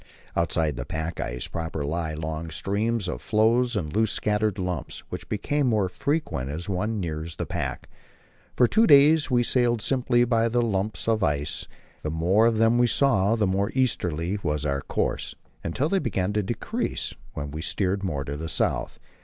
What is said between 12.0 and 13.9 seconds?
the more of them we saw, the more